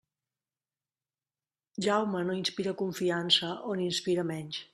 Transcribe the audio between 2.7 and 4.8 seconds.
confiança o n'inspira menys.